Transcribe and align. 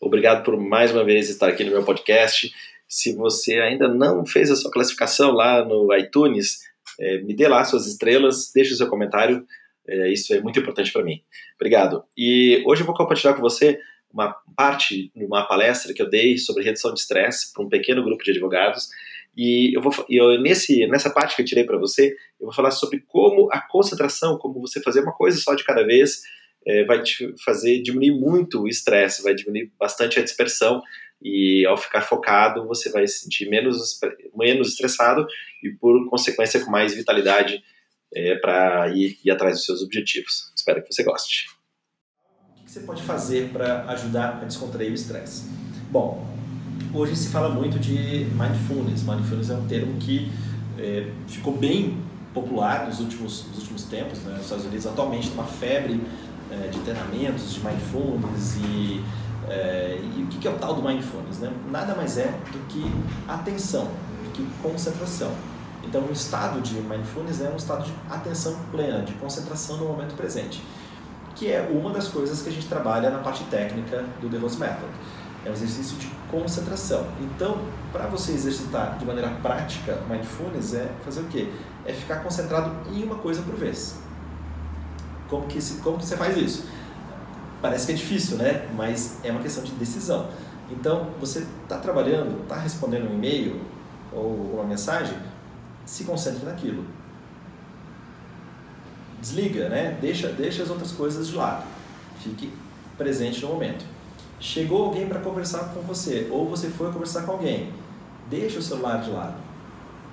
Obrigado 0.00 0.44
por 0.44 0.58
mais 0.58 0.92
uma 0.92 1.04
vez 1.04 1.30
estar 1.30 1.48
aqui 1.48 1.64
no 1.64 1.70
meu 1.70 1.84
podcast. 1.84 2.52
Se 2.86 3.14
você 3.14 3.54
ainda 3.54 3.88
não 3.88 4.24
fez 4.26 4.50
a 4.50 4.56
sua 4.56 4.70
classificação 4.70 5.32
lá 5.32 5.64
no 5.64 5.94
iTunes, 5.96 6.60
é, 7.00 7.18
me 7.18 7.34
dê 7.34 7.48
lá 7.48 7.64
suas 7.64 7.86
estrelas, 7.86 8.50
deixe 8.54 8.74
o 8.74 8.76
seu 8.76 8.88
comentário. 8.88 9.44
É, 9.88 10.12
isso 10.12 10.34
é 10.34 10.40
muito 10.40 10.58
importante 10.60 10.92
para 10.92 11.02
mim. 11.02 11.22
Obrigado. 11.54 12.04
E 12.16 12.62
hoje 12.66 12.82
eu 12.82 12.86
vou 12.86 12.94
compartilhar 12.94 13.34
com 13.34 13.40
você 13.40 13.78
uma 14.12 14.34
parte 14.56 15.10
de 15.14 15.24
uma 15.24 15.46
palestra 15.46 15.92
que 15.92 16.00
eu 16.00 16.08
dei 16.08 16.38
sobre 16.38 16.64
redução 16.64 16.92
de 16.92 17.00
estresse 17.00 17.52
para 17.52 17.64
um 17.64 17.68
pequeno 17.68 18.04
grupo 18.04 18.22
de 18.22 18.30
advogados. 18.30 18.88
E 19.36 19.76
eu 19.76 19.82
vou, 19.82 19.92
eu, 20.08 20.40
nesse, 20.40 20.86
nessa 20.86 21.10
parte 21.10 21.36
que 21.36 21.42
eu 21.42 21.46
tirei 21.46 21.64
para 21.64 21.78
você, 21.78 22.08
eu 22.40 22.46
vou 22.46 22.54
falar 22.54 22.70
sobre 22.70 23.04
como 23.06 23.48
a 23.52 23.60
concentração, 23.60 24.38
como 24.38 24.60
você 24.60 24.80
fazer 24.80 25.00
uma 25.00 25.12
coisa 25.12 25.38
só 25.38 25.54
de 25.54 25.64
cada 25.64 25.84
vez, 25.84 26.22
é, 26.66 26.84
vai 26.84 27.02
te 27.02 27.32
fazer 27.44 27.80
diminuir 27.80 28.18
muito 28.18 28.62
o 28.62 28.68
estresse, 28.68 29.22
vai 29.22 29.34
diminuir 29.34 29.72
bastante 29.78 30.18
a 30.18 30.22
dispersão 30.22 30.82
e 31.22 31.64
ao 31.66 31.76
ficar 31.76 32.02
focado 32.02 32.66
você 32.66 32.90
vai 32.90 33.06
se 33.06 33.20
sentir 33.20 33.48
menos, 33.48 33.98
menos 34.36 34.68
estressado 34.68 35.26
e 35.62 35.70
por 35.70 36.08
consequência 36.10 36.62
com 36.64 36.70
mais 36.70 36.94
vitalidade 36.94 37.62
é, 38.14 38.34
para 38.36 38.88
ir, 38.88 39.18
ir 39.24 39.30
atrás 39.30 39.54
dos 39.54 39.64
seus 39.64 39.82
objetivos. 39.82 40.52
Espero 40.54 40.82
que 40.82 40.92
você 40.92 41.02
goste. 41.02 41.46
O 42.60 42.64
que 42.64 42.70
você 42.70 42.80
pode 42.80 43.02
fazer 43.02 43.50
para 43.50 43.84
ajudar 43.90 44.40
a 44.42 44.44
descontrair 44.44 44.90
o 44.90 44.94
estresse? 44.94 45.48
Bom, 45.90 46.26
hoje 46.92 47.14
se 47.14 47.30
fala 47.30 47.48
muito 47.48 47.78
de 47.78 48.26
mindfulness. 48.34 49.02
Mindfulness 49.04 49.50
é 49.50 49.54
um 49.54 49.66
termo 49.68 49.98
que 49.98 50.30
é, 50.78 51.10
ficou 51.28 51.56
bem 51.56 51.96
popular 52.34 52.86
nos 52.86 53.00
últimos, 53.00 53.46
nos 53.46 53.58
últimos 53.60 53.84
tempos. 53.84 54.18
Né? 54.24 54.32
Nos 54.32 54.42
Estados 54.42 54.64
Unidos 54.66 54.86
atualmente 54.86 55.28
tem 55.28 55.34
uma 55.34 55.46
febre 55.46 56.00
é, 56.50 56.68
de 56.68 56.78
treinamentos 56.80 57.54
de 57.54 57.60
mindfulness 57.64 58.56
e, 58.56 59.04
é, 59.48 60.00
e 60.16 60.22
o 60.22 60.26
que 60.26 60.46
é 60.46 60.50
o 60.50 60.58
tal 60.58 60.74
do 60.74 60.82
mindfulness? 60.82 61.38
Né? 61.38 61.52
Nada 61.70 61.94
mais 61.94 62.18
é 62.18 62.26
do 62.52 62.58
que 62.68 62.90
atenção, 63.28 63.84
do 64.24 64.30
que 64.32 64.46
concentração. 64.62 65.32
Então, 65.84 66.02
o 66.02 66.12
estado 66.12 66.60
de 66.60 66.74
mindfulness 66.74 67.40
é 67.40 67.48
um 67.48 67.56
estado 67.56 67.84
de 67.84 67.92
atenção 68.10 68.56
plena, 68.72 69.02
de 69.02 69.12
concentração 69.14 69.76
no 69.76 69.86
momento 69.86 70.16
presente, 70.16 70.62
que 71.34 71.50
é 71.50 71.62
uma 71.62 71.90
das 71.90 72.08
coisas 72.08 72.42
que 72.42 72.48
a 72.48 72.52
gente 72.52 72.66
trabalha 72.66 73.08
na 73.08 73.18
parte 73.18 73.44
técnica 73.44 74.04
do 74.20 74.28
The 74.28 74.36
Rose 74.38 74.58
Method. 74.58 74.90
É 75.44 75.50
um 75.50 75.52
exercício 75.52 75.96
de 75.98 76.08
concentração. 76.28 77.06
Então, 77.20 77.58
para 77.92 78.08
você 78.08 78.32
exercitar 78.32 78.98
de 78.98 79.04
maneira 79.04 79.30
prática 79.40 80.00
mindfulness, 80.10 80.74
é 80.74 80.90
fazer 81.04 81.20
o 81.20 81.24
quê? 81.26 81.52
É 81.84 81.92
ficar 81.92 82.16
concentrado 82.16 82.72
em 82.92 83.04
uma 83.04 83.14
coisa 83.16 83.40
por 83.42 83.54
vez. 83.54 83.96
Como 85.28 85.46
que, 85.46 85.58
como 85.82 85.98
que 85.98 86.06
você 86.06 86.16
faz 86.16 86.36
isso? 86.36 86.66
Parece 87.60 87.86
que 87.86 87.92
é 87.92 87.94
difícil, 87.96 88.36
né? 88.36 88.68
Mas 88.76 89.18
é 89.24 89.30
uma 89.30 89.40
questão 89.40 89.64
de 89.64 89.72
decisão. 89.72 90.28
Então, 90.70 91.10
você 91.20 91.46
está 91.62 91.78
trabalhando, 91.78 92.42
está 92.42 92.56
respondendo 92.56 93.10
um 93.10 93.14
e-mail 93.14 93.60
ou 94.12 94.52
uma 94.54 94.64
mensagem, 94.64 95.16
se 95.84 96.04
concentre 96.04 96.44
naquilo. 96.44 96.84
Desliga, 99.20 99.68
né? 99.68 99.96
Deixa, 100.00 100.28
deixa 100.28 100.62
as 100.62 100.70
outras 100.70 100.92
coisas 100.92 101.28
de 101.28 101.34
lado. 101.34 101.64
Fique 102.22 102.52
presente 102.96 103.42
no 103.42 103.48
momento. 103.48 103.84
Chegou 104.38 104.84
alguém 104.84 105.08
para 105.08 105.20
conversar 105.20 105.72
com 105.72 105.80
você, 105.80 106.28
ou 106.30 106.48
você 106.48 106.68
foi 106.68 106.92
conversar 106.92 107.22
com 107.22 107.32
alguém, 107.32 107.72
deixa 108.28 108.58
o 108.58 108.62
celular 108.62 109.00
de 109.00 109.10
lado. 109.10 109.45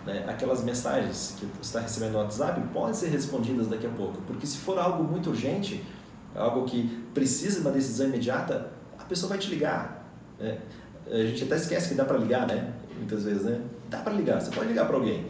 Né? 0.06 0.26
Aquelas 0.28 0.64
mensagens 0.64 1.36
que 1.40 1.46
você 1.46 1.62
está 1.62 1.80
recebendo 1.80 2.14
no 2.14 2.20
WhatsApp 2.20 2.62
podem 2.73 2.94
ser 2.94 3.08
respondidas 3.08 3.68
daqui 3.68 3.86
a 3.86 3.90
pouco, 3.90 4.22
porque 4.28 4.46
se 4.46 4.58
for 4.58 4.78
algo 4.78 5.04
muito 5.04 5.30
urgente, 5.30 5.84
algo 6.36 6.66
que 6.66 7.04
precisa 7.14 7.62
de 7.62 7.62
uma 7.62 7.72
decisão 7.72 8.08
imediata, 8.08 8.72
a 9.00 9.04
pessoa 9.04 9.30
vai 9.30 9.38
te 9.38 9.50
ligar. 9.50 10.06
Né? 10.40 10.59
A 11.09 11.18
gente 11.18 11.44
até 11.44 11.56
esquece 11.56 11.90
que 11.90 11.96
dá 11.96 12.06
para 12.06 12.18
ligar, 12.18 12.48
né? 12.48 12.74
Muitas 12.98 13.24
vezes, 13.24 13.44
né? 13.44 13.62
Dá 13.90 14.00
para 14.00 14.13
ligar, 14.13 14.42
você 14.42 14.52
pode 14.52 14.68
ligar 14.68 14.86
para 14.86 14.96
alguém. 14.96 15.25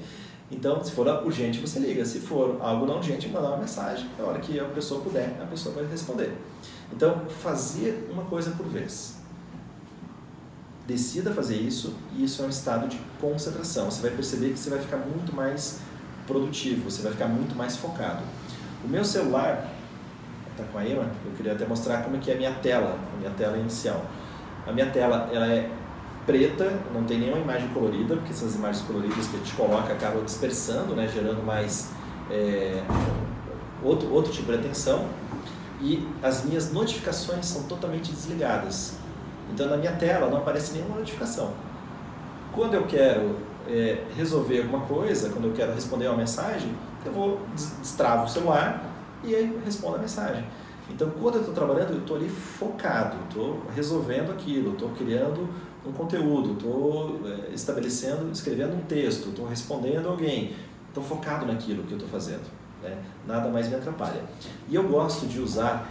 Então, 0.52 0.84
se 0.84 0.92
for 0.92 1.08
urgente, 1.26 1.60
você 1.60 1.80
liga. 1.80 2.06
Se 2.06 2.20
for 2.20 2.58
algo 2.62 2.86
não 2.86 2.98
urgente, 2.98 3.28
mandar 3.28 3.50
uma 3.50 3.58
mensagem. 3.58 4.08
Na 4.18 4.26
hora 4.26 4.40
que 4.40 4.60
a 4.60 4.66
pessoa 4.66 5.02
puder, 5.02 5.36
a 5.42 5.46
pessoa 5.46 5.74
vai 5.74 5.86
responder. 5.86 6.38
Então, 6.92 7.26
fazer 7.42 8.08
uma 8.12 8.24
coisa 8.26 8.52
por 8.52 8.68
vez. 8.68 9.23
Decida 10.86 11.32
fazer 11.32 11.56
isso 11.56 11.96
e 12.16 12.26
isso 12.26 12.42
é 12.42 12.46
um 12.46 12.50
estado 12.50 12.88
de 12.88 13.00
concentração. 13.20 13.90
Você 13.90 14.02
vai 14.02 14.12
perceber 14.12 14.50
que 14.50 14.60
você 14.60 14.70
vai 14.70 14.80
ficar 14.80 14.98
muito 14.98 15.34
mais 15.34 15.80
produtivo, 16.28 16.90
você 16.90 17.02
vai 17.02 17.12
ficar 17.12 17.28
muito 17.28 17.56
mais 17.56 17.78
focado. 17.78 18.22
O 18.84 18.88
meu 18.88 19.06
celular, 19.06 19.70
está 20.52 20.64
com 20.72 20.78
a 20.78 20.86
Ema, 20.86 21.10
eu 21.26 21.32
queria 21.38 21.54
até 21.54 21.66
mostrar 21.66 22.04
como 22.04 22.18
é 22.18 22.20
que 22.20 22.30
é 22.30 22.34
a 22.34 22.38
minha 22.38 22.54
tela, 22.56 22.98
a 23.14 23.18
minha 23.18 23.32
tela 23.32 23.58
inicial. 23.58 24.06
A 24.68 24.72
minha 24.72 24.90
tela, 24.90 25.30
ela 25.32 25.48
é 25.48 25.70
preta, 26.26 26.80
não 26.94 27.04
tem 27.04 27.20
nenhuma 27.20 27.40
imagem 27.40 27.68
colorida, 27.70 28.16
porque 28.16 28.32
essas 28.32 28.56
imagens 28.56 28.86
coloridas 28.86 29.28
que 29.28 29.36
a 29.36 29.40
gente 29.40 29.54
coloca 29.54 29.92
acabam 29.92 30.24
dispersando, 30.24 30.96
né, 30.96 31.08
gerando 31.08 31.44
mais 31.46 31.92
é, 32.30 32.82
outro, 33.84 34.12
outro 34.12 34.32
tipo 34.32 34.52
de 34.52 34.58
atenção. 34.58 35.08
E 35.82 36.08
as 36.22 36.46
minhas 36.46 36.72
notificações 36.72 37.46
são 37.46 37.64
totalmente 37.64 38.12
desligadas. 38.12 38.96
Então 39.52 39.68
na 39.68 39.78
minha 39.78 39.94
tela 39.94 40.30
não 40.30 40.38
aparece 40.38 40.74
nenhuma 40.74 40.98
notificação. 40.98 41.52
Quando 42.54 42.76
eu 42.76 42.86
quero 42.86 43.36
é, 43.68 44.04
resolver 44.16 44.62
alguma 44.62 44.82
coisa, 44.82 45.30
quando 45.30 45.46
eu 45.46 45.54
quero 45.54 45.74
responder 45.74 46.08
uma 46.08 46.18
mensagem, 46.18 46.74
eu 47.06 47.12
vou 47.12 47.42
destravo 47.56 48.26
o 48.26 48.30
celular 48.30 48.84
e 49.24 49.36
aí 49.36 49.60
respondo 49.66 49.96
a 49.96 50.00
mensagem. 50.00 50.44
Então, 50.90 51.10
quando 51.12 51.36
eu 51.36 51.42
estou 51.42 51.56
trabalhando, 51.56 51.94
eu 51.94 52.00
estou 52.00 52.18
ali 52.18 52.28
focado, 52.28 53.16
estou 53.30 53.64
resolvendo 53.74 54.32
aquilo, 54.32 54.74
estou 54.74 54.90
criando 54.90 55.48
um 55.86 55.92
conteúdo, 55.92 56.54
estou 56.54 57.22
é, 57.26 57.54
estabelecendo, 57.54 58.30
escrevendo 58.32 58.76
um 58.76 58.82
texto, 58.82 59.30
estou 59.30 59.48
respondendo 59.48 60.08
alguém, 60.08 60.56
estou 60.88 61.04
focado 61.04 61.46
naquilo 61.46 61.84
que 61.84 61.94
eu 61.94 61.98
estou 61.98 62.10
fazendo. 62.10 62.44
Né? 62.82 62.98
Nada 63.26 63.50
mais 63.50 63.70
me 63.70 63.76
atrapalha. 63.76 64.22
E 64.68 64.76
eu 64.76 64.84
gosto 64.84 65.26
de 65.26 65.40
usar, 65.40 65.90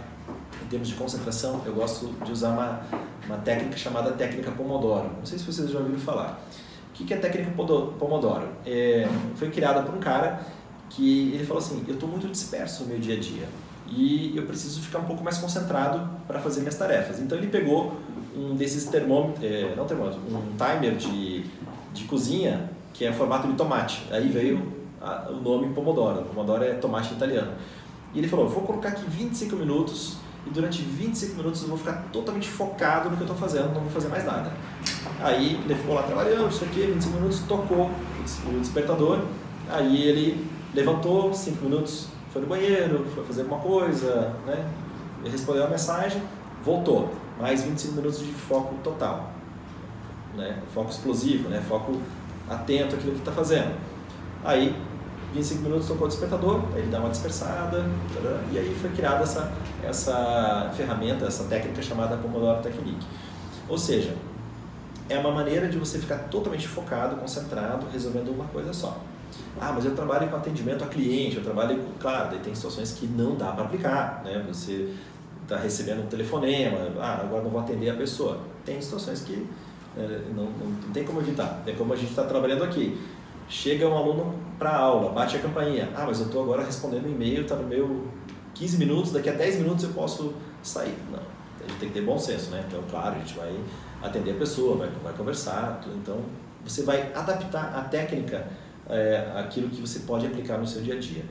em 0.61 0.67
termos 0.67 0.87
de 0.87 0.95
concentração, 0.95 1.61
eu 1.65 1.73
gosto 1.73 2.07
de 2.23 2.31
usar 2.31 2.49
uma, 2.49 2.81
uma 3.25 3.37
técnica 3.37 3.77
chamada 3.77 4.11
técnica 4.11 4.51
Pomodoro. 4.51 5.09
Não 5.17 5.25
sei 5.25 5.37
se 5.37 5.45
vocês 5.45 5.69
já 5.69 5.79
ouviram 5.79 5.99
falar. 5.99 6.41
O 6.89 6.93
que 6.93 7.11
é 7.13 7.17
a 7.17 7.19
técnica 7.19 7.51
Pomodoro? 7.51 8.47
É, 8.65 9.07
foi 9.35 9.49
criada 9.49 9.81
por 9.81 9.95
um 9.95 9.99
cara 9.99 10.45
que 10.89 11.33
ele 11.33 11.45
falou 11.45 11.61
assim: 11.61 11.83
eu 11.87 11.95
estou 11.95 12.07
muito 12.07 12.27
disperso 12.27 12.83
no 12.83 12.89
meu 12.89 12.99
dia 12.99 13.15
a 13.15 13.19
dia 13.19 13.47
e 13.87 14.35
eu 14.35 14.43
preciso 14.43 14.81
ficar 14.81 14.99
um 14.99 15.05
pouco 15.05 15.23
mais 15.23 15.37
concentrado 15.37 16.09
para 16.27 16.39
fazer 16.39 16.61
minhas 16.61 16.75
tarefas. 16.75 17.19
Então 17.19 17.37
ele 17.37 17.47
pegou 17.47 17.97
um 18.35 18.55
desses 18.55 18.85
termômetros, 18.85 19.43
é, 19.43 19.73
não 19.75 19.85
termômetro, 19.85 20.19
um 20.19 20.55
timer 20.55 20.95
de, 20.95 21.45
de 21.93 22.03
cozinha 22.05 22.69
que 22.93 23.05
é 23.05 23.11
formato 23.11 23.47
de 23.47 23.53
tomate. 23.55 24.03
Aí 24.11 24.29
veio 24.29 24.71
a, 25.01 25.29
o 25.29 25.41
nome 25.41 25.73
Pomodoro. 25.73 26.23
Pomodoro 26.25 26.63
é 26.63 26.73
tomate 26.73 27.13
italiano. 27.13 27.53
E 28.13 28.19
ele 28.19 28.27
falou: 28.27 28.47
vou 28.47 28.63
colocar 28.63 28.89
aqui 28.89 29.03
25 29.07 29.55
minutos 29.55 30.17
e 30.45 30.49
durante 30.49 30.81
25 30.81 31.35
minutos 31.35 31.61
eu 31.61 31.69
vou 31.69 31.77
ficar 31.77 32.05
totalmente 32.11 32.49
focado 32.49 33.09
no 33.09 33.15
que 33.15 33.23
eu 33.23 33.27
estou 33.27 33.37
fazendo, 33.37 33.73
não 33.73 33.81
vou 33.81 33.91
fazer 33.91 34.09
mais 34.09 34.25
nada. 34.25 34.51
Aí 35.21 35.61
ele 35.63 35.75
ficou 35.75 35.95
lá 35.95 36.03
trabalhando, 36.03 36.49
isso 36.49 36.63
aqui, 36.63 36.81
25 36.81 37.15
minutos, 37.15 37.39
tocou 37.47 37.89
o 37.89 38.59
despertador, 38.59 39.21
aí 39.69 40.03
ele 40.07 40.47
levantou, 40.73 41.33
5 41.33 41.63
minutos, 41.63 42.07
foi 42.31 42.41
no 42.41 42.47
banheiro, 42.47 43.05
foi 43.13 43.23
fazer 43.23 43.41
alguma 43.41 43.61
coisa, 43.61 44.33
né? 44.45 44.67
Ele 45.21 45.29
respondeu 45.29 45.65
a 45.65 45.69
mensagem, 45.69 46.21
voltou. 46.63 47.13
Mais 47.39 47.63
25 47.63 47.95
minutos 47.95 48.19
de 48.19 48.31
foco 48.31 48.75
total. 48.83 49.31
Né? 50.35 50.59
Foco 50.73 50.89
explosivo, 50.89 51.49
né? 51.49 51.63
foco 51.67 51.99
atento 52.49 52.95
àquilo 52.95 53.13
que 53.13 53.19
está 53.19 53.31
fazendo. 53.31 53.75
Aí, 54.43 54.75
25 55.33 55.63
minutos 55.63 55.87
tocou 55.87 56.05
o 56.05 56.09
despertador, 56.09 56.61
ele 56.75 56.87
dá 56.87 56.99
uma 56.99 57.09
dispersada, 57.09 57.85
e 58.51 58.57
aí 58.57 58.75
foi 58.79 58.91
criada 58.91 59.23
essa, 59.23 59.51
essa 59.83 60.71
ferramenta, 60.75 61.25
essa 61.25 61.45
técnica 61.45 61.81
chamada 61.81 62.15
Pomodoro 62.17 62.61
Technique. 62.61 63.05
Ou 63.67 63.77
seja, 63.77 64.15
é 65.09 65.17
uma 65.17 65.31
maneira 65.31 65.67
de 65.67 65.77
você 65.77 65.97
ficar 65.97 66.17
totalmente 66.29 66.67
focado, 66.67 67.15
concentrado, 67.15 67.87
resolvendo 67.91 68.29
uma 68.29 68.45
coisa 68.45 68.73
só. 68.73 69.01
Ah, 69.59 69.71
mas 69.73 69.85
eu 69.85 69.95
trabalho 69.95 70.29
com 70.29 70.35
atendimento 70.35 70.83
a 70.83 70.87
cliente, 70.87 71.37
eu 71.37 71.43
trabalho 71.43 71.77
com. 71.77 71.93
Claro, 71.99 72.29
daí 72.31 72.39
tem 72.39 72.53
situações 72.53 72.93
que 72.93 73.07
não 73.07 73.35
dá 73.35 73.51
para 73.51 73.65
aplicar, 73.65 74.21
né? 74.23 74.43
Você 74.47 74.93
está 75.43 75.57
recebendo 75.57 76.03
um 76.03 76.07
telefonema, 76.07 76.77
ah, 76.99 77.19
agora 77.21 77.43
não 77.43 77.49
vou 77.49 77.61
atender 77.61 77.89
a 77.89 77.95
pessoa. 77.95 78.39
Tem 78.65 78.81
situações 78.81 79.21
que 79.21 79.47
né, 79.95 80.21
não, 80.35 80.45
não, 80.45 80.67
não, 80.67 80.91
tem 80.91 81.03
como 81.03 81.19
evitar. 81.19 81.61
É 81.65 81.71
como 81.73 81.93
a 81.93 81.95
gente 81.95 82.09
está 82.09 82.23
trabalhando 82.23 82.63
aqui. 82.63 82.97
Chega 83.53 83.87
um 83.87 83.95
aluno 83.95 84.33
para 84.57 84.75
aula, 84.75 85.11
bate 85.11 85.37
a 85.37 85.39
campainha. 85.39 85.87
Ah, 85.95 86.05
mas 86.07 86.19
eu 86.19 86.25
estou 86.25 86.41
agora 86.41 86.63
respondendo 86.63 87.05
um 87.05 87.11
e-mail, 87.11 87.43
está 87.43 87.55
no 87.55 87.67
meu 87.67 88.07
15 88.55 88.77
minutos, 88.79 89.11
daqui 89.11 89.29
a 89.29 89.33
10 89.33 89.57
minutos 89.57 89.83
eu 89.83 89.91
posso 89.91 90.33
sair. 90.63 90.97
Não, 91.11 91.19
a 91.19 91.69
gente 91.69 91.79
tem 91.79 91.89
que 91.89 91.93
ter 91.93 92.01
bom 92.01 92.17
senso, 92.17 92.49
né? 92.49 92.65
Então, 92.67 92.81
claro, 92.89 93.15
a 93.15 93.19
gente 93.19 93.35
vai 93.35 93.55
atender 94.01 94.31
a 94.31 94.33
pessoa, 94.33 94.77
vai, 94.77 94.89
vai 95.03 95.13
conversar. 95.13 95.79
Então, 96.01 96.19
você 96.65 96.81
vai 96.81 97.13
adaptar 97.13 97.75
a 97.75 97.81
técnica 97.81 98.47
é, 98.89 99.31
aquilo 99.35 99.69
que 99.69 99.79
você 99.79 99.99
pode 99.99 100.25
aplicar 100.25 100.57
no 100.57 100.65
seu 100.65 100.81
dia 100.81 100.95
a 100.95 100.99
dia. 100.99 101.23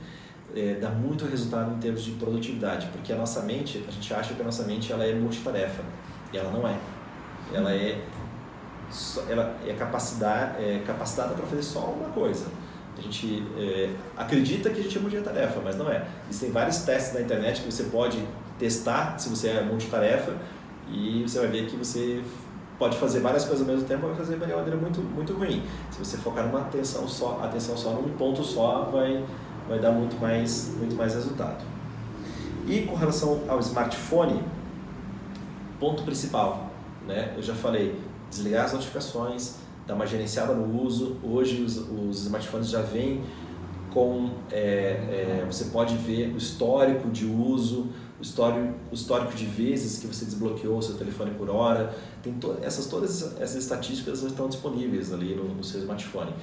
É, 0.55 0.75
dá 0.75 0.91
muito 0.91 1.25
resultado 1.25 1.75
em 1.75 1.79
termos 1.79 2.03
de 2.05 2.11
produtividade, 2.11 2.87
porque 2.93 3.11
a 3.11 3.17
nossa 3.17 3.41
mente, 3.41 3.83
a 3.85 3.91
gente 3.91 4.13
acha 4.13 4.33
que 4.33 4.41
a 4.41 4.45
nossa 4.45 4.63
mente 4.63 4.93
ela 4.93 5.03
é 5.03 5.13
multitarefa, 5.13 5.83
e 6.31 6.37
ela 6.37 6.51
não 6.51 6.65
é. 6.65 6.77
Ela 7.53 7.73
é, 7.73 8.01
ela 9.29 9.57
é, 9.65 9.71
é 9.71 9.73
capacitada 9.73 11.33
para 11.33 11.45
fazer 11.45 11.63
só 11.63 11.79
uma 11.79 12.09
coisa. 12.09 12.45
A 12.97 13.01
gente 13.01 13.43
é, 13.57 13.93
acredita 14.15 14.69
que 14.69 14.79
a 14.79 14.83
gente 14.83 14.97
é 14.97 15.01
multitarefa, 15.01 15.59
mas 15.63 15.75
não 15.75 15.89
é. 15.89 16.05
Existem 16.29 16.51
vários 16.51 16.79
testes 16.79 17.13
na 17.13 17.21
internet 17.21 17.61
que 17.61 17.71
você 17.71 17.83
pode 17.85 18.23
testar 18.59 19.17
se 19.17 19.29
você 19.29 19.49
é 19.49 19.63
multitarefa 19.63 20.33
e 20.91 21.23
você 21.23 21.39
vai 21.39 21.47
ver 21.47 21.67
que 21.67 21.75
você 21.75 22.23
pode 22.77 22.97
fazer 22.97 23.19
várias 23.19 23.45
coisas 23.45 23.67
ao 23.67 23.73
mesmo 23.73 23.87
tempo, 23.87 24.07
vai 24.07 24.15
fazer 24.15 24.37
de 24.37 24.43
uma 24.43 24.55
maneira 24.55 24.79
muito, 24.79 25.01
muito 25.01 25.33
ruim. 25.33 25.63
Se 25.91 25.99
você 25.99 26.17
focar 26.17 26.45
numa 26.45 26.61
atenção 26.61 27.07
só, 27.07 27.39
atenção 27.43 27.77
só 27.77 27.91
num 27.91 28.09
ponto 28.17 28.43
só, 28.43 28.89
vai, 28.91 29.23
vai 29.67 29.79
dar 29.79 29.91
muito 29.91 30.19
mais, 30.19 30.73
muito 30.77 30.95
mais 30.95 31.15
resultado. 31.15 31.63
E 32.67 32.81
com 32.81 32.95
relação 32.95 33.41
ao 33.47 33.59
smartphone, 33.59 34.43
ponto 35.79 36.03
principal, 36.03 36.71
né? 37.07 37.33
Eu 37.35 37.43
já 37.43 37.53
falei, 37.53 37.99
desligar 38.35 38.65
as 38.65 38.73
notificações, 38.73 39.55
dar 39.87 39.95
uma 39.95 40.05
gerenciada 40.05 40.53
no 40.53 40.83
uso. 40.83 41.17
Hoje 41.23 41.61
os, 41.61 41.77
os 41.77 42.23
smartphones 42.23 42.69
já 42.69 42.81
vêm 42.81 43.23
com, 43.93 44.31
é, 44.51 44.59
é, 44.61 45.45
você 45.49 45.65
pode 45.65 45.95
ver 45.97 46.33
o 46.33 46.37
histórico 46.37 47.09
de 47.09 47.25
uso, 47.25 47.89
o 48.19 48.23
histórico, 48.23 48.73
o 48.91 48.95
histórico 48.95 49.33
de 49.33 49.45
vezes 49.45 49.99
que 49.99 50.07
você 50.07 50.25
desbloqueou 50.25 50.77
o 50.77 50.81
seu 50.81 50.95
telefone 50.95 51.31
por 51.31 51.49
hora. 51.49 51.95
Tem 52.21 52.33
to, 52.33 52.57
essas, 52.61 52.87
todas 52.87 53.39
essas 53.39 53.55
estatísticas 53.55 54.23
estão 54.23 54.47
disponíveis 54.47 55.13
ali 55.13 55.35
no, 55.35 55.43
no 55.53 55.63
seu 55.63 55.79
smartphone. 55.81 56.33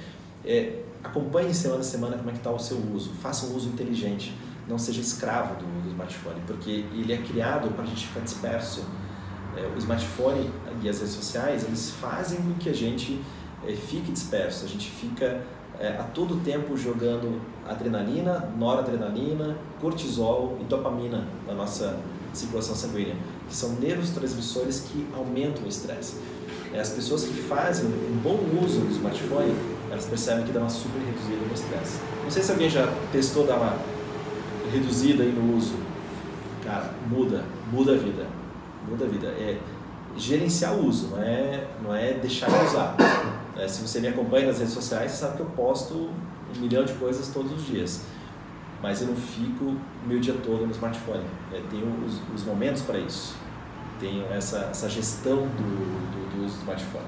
É, 0.44 0.82
acompanhe 1.02 1.52
semana 1.52 1.80
a 1.80 1.84
semana 1.84 2.16
como 2.16 2.30
é 2.30 2.32
que 2.32 2.38
está 2.38 2.50
o 2.50 2.58
seu 2.58 2.78
uso. 2.94 3.10
Faça 3.20 3.46
um 3.46 3.56
uso 3.56 3.68
inteligente. 3.68 4.32
Não 4.68 4.78
seja 4.78 5.00
escravo 5.00 5.54
do, 5.56 5.82
do 5.82 5.88
smartphone, 5.88 6.40
porque 6.46 6.84
ele 6.92 7.12
é 7.12 7.18
criado 7.18 7.68
para 7.74 7.82
a 7.82 7.86
gente 7.86 8.06
ficar 8.06 8.20
disperso. 8.20 8.84
É, 9.56 9.66
o 9.74 9.78
smartphone 9.78 10.50
e 10.82 10.88
as 10.88 10.98
redes 10.98 11.14
sociais, 11.14 11.64
eles 11.64 11.90
fazem 11.90 12.38
com 12.40 12.54
que 12.54 12.68
a 12.68 12.74
gente 12.74 13.20
é, 13.66 13.72
fique 13.72 14.12
disperso. 14.12 14.64
A 14.64 14.68
gente 14.68 14.90
fica 14.90 15.42
é, 15.78 15.88
a 15.88 16.04
todo 16.04 16.42
tempo 16.44 16.76
jogando 16.76 17.40
adrenalina, 17.66 18.50
noradrenalina, 18.58 19.56
cortisol 19.80 20.58
e 20.60 20.64
dopamina 20.64 21.26
na 21.46 21.54
nossa 21.54 21.98
circulação 22.32 22.74
sanguínea, 22.74 23.16
que 23.48 23.56
são 23.56 23.70
neurotransmissores 23.74 24.80
que 24.80 25.06
aumentam 25.14 25.64
o 25.64 25.68
estresse. 25.68 26.16
É, 26.72 26.80
as 26.80 26.90
pessoas 26.90 27.24
que 27.24 27.34
fazem 27.34 27.86
um 27.86 28.20
bom 28.22 28.38
uso 28.64 28.80
do 28.80 28.92
smartphone, 28.92 29.54
elas 29.90 30.04
percebem 30.04 30.44
que 30.44 30.52
dá 30.52 30.60
uma 30.60 30.70
super 30.70 31.00
reduzida 31.00 31.46
no 31.46 31.54
estresse. 31.54 31.98
Não 32.22 32.30
sei 32.30 32.42
se 32.42 32.52
alguém 32.52 32.70
já 32.70 32.86
testou 33.10 33.46
dar 33.46 33.56
uma 33.56 33.76
reduzida 34.72 35.22
aí 35.24 35.32
no 35.32 35.56
uso. 35.56 35.74
Cara, 36.64 36.94
muda, 37.08 37.44
muda 37.72 37.94
a 37.94 37.96
vida. 37.96 38.26
Muda 38.88 39.04
a 39.04 39.08
vida. 39.08 39.28
É 39.28 39.58
gerenciar 40.16 40.74
o 40.74 40.86
uso, 40.86 41.08
não 41.08 41.22
é, 41.22 41.66
não 41.82 41.94
é 41.94 42.14
deixar 42.14 42.48
de 42.50 42.66
usar. 42.66 42.96
É, 43.56 43.68
se 43.68 43.86
você 43.86 44.00
me 44.00 44.08
acompanha 44.08 44.46
nas 44.46 44.58
redes 44.58 44.74
sociais, 44.74 45.12
você 45.12 45.18
sabe 45.18 45.36
que 45.36 45.42
eu 45.42 45.46
posto 45.46 45.94
um 45.94 46.60
milhão 46.60 46.84
de 46.84 46.92
coisas 46.94 47.28
todos 47.28 47.52
os 47.52 47.66
dias. 47.66 48.02
Mas 48.82 49.02
eu 49.02 49.08
não 49.08 49.16
fico 49.16 49.76
meu 50.06 50.18
dia 50.18 50.34
todo 50.42 50.64
no 50.64 50.72
smartphone. 50.72 51.24
É, 51.52 51.60
tenho 51.70 51.86
os, 52.04 52.20
os 52.34 52.44
momentos 52.44 52.82
para 52.82 52.98
isso. 52.98 53.36
Tenho 53.98 54.24
essa, 54.32 54.68
essa 54.70 54.88
gestão 54.88 55.36
do, 55.36 55.46
do, 55.46 56.40
do 56.40 56.46
smartphone. 56.46 57.04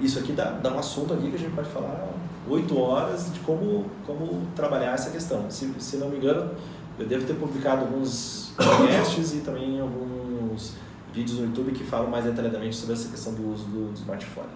Isso 0.00 0.18
aqui 0.18 0.32
dá, 0.32 0.50
dá 0.50 0.72
um 0.72 0.78
assunto 0.78 1.14
aqui 1.14 1.30
que 1.30 1.36
a 1.36 1.38
gente 1.38 1.54
pode 1.54 1.68
falar 1.70 2.08
oito 2.48 2.78
horas 2.78 3.32
de 3.32 3.40
como, 3.40 3.86
como 4.06 4.46
trabalhar 4.54 4.92
essa 4.92 5.10
questão. 5.10 5.50
Se, 5.50 5.72
se 5.78 5.96
não 5.96 6.08
me 6.08 6.18
engano, 6.18 6.50
eu 6.98 7.06
devo 7.06 7.26
ter 7.26 7.34
publicado 7.34 7.82
alguns 7.82 8.52
podcasts 8.56 9.34
e 9.34 9.38
também 9.38 9.80
alguns 9.80 10.74
vídeos 11.12 11.38
no 11.38 11.46
YouTube 11.46 11.72
que 11.72 11.84
falam 11.84 12.10
mais 12.10 12.24
detalhadamente 12.24 12.76
sobre 12.76 12.94
essa 12.94 13.08
questão 13.08 13.34
do 13.34 13.52
uso 13.52 13.64
do, 13.64 13.92
do 13.92 13.98
smartphone 13.98 14.48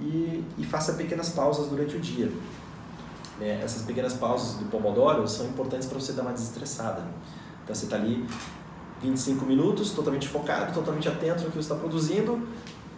e, 0.00 0.44
e 0.58 0.64
faça 0.64 0.94
pequenas 0.94 1.30
pausas 1.30 1.68
durante 1.68 1.96
o 1.96 2.00
dia. 2.00 2.30
É, 3.40 3.60
essas 3.62 3.82
pequenas 3.82 4.14
pausas 4.14 4.54
do 4.54 4.66
Pomodoro 4.66 5.26
são 5.26 5.46
importantes 5.46 5.88
para 5.88 5.98
você 5.98 6.12
dar 6.12 6.22
uma 6.22 6.32
desestressada. 6.32 7.02
Então 7.62 7.74
você 7.74 7.84
está 7.84 7.96
ali 7.96 8.26
25 9.02 9.44
minutos, 9.44 9.90
totalmente 9.90 10.28
focado, 10.28 10.72
totalmente 10.72 11.08
atento 11.08 11.44
no 11.44 11.50
que 11.50 11.56
você 11.56 11.60
está 11.60 11.74
produzindo, 11.74 12.46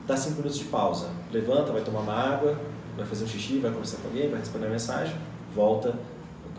dá 0.06 0.16
5 0.16 0.36
minutos 0.36 0.58
de 0.58 0.64
pausa. 0.64 1.08
Levanta, 1.32 1.72
vai 1.72 1.82
tomar 1.82 2.00
uma 2.00 2.12
água, 2.12 2.58
vai 2.96 3.06
fazer 3.06 3.24
um 3.24 3.28
xixi, 3.28 3.58
vai 3.58 3.70
conversar 3.70 3.98
com 3.98 4.08
alguém, 4.08 4.28
vai 4.28 4.40
responder 4.40 4.66
uma 4.66 4.72
mensagem, 4.72 5.16
volta 5.54 5.94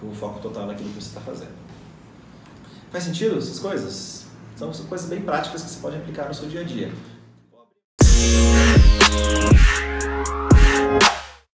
o 0.03 0.13
foco 0.13 0.39
total 0.39 0.67
naquilo 0.67 0.89
que 0.89 1.01
você 1.01 1.07
está 1.07 1.21
fazendo. 1.21 1.53
Faz 2.91 3.03
sentido 3.03 3.37
essas 3.37 3.59
coisas? 3.59 4.25
São 4.55 4.71
coisas 4.71 5.09
bem 5.09 5.21
práticas 5.21 5.63
que 5.63 5.69
você 5.69 5.79
pode 5.79 5.97
aplicar 5.97 6.27
no 6.27 6.33
seu 6.33 6.47
dia 6.47 6.61
a 6.61 6.63
dia. 6.63 6.91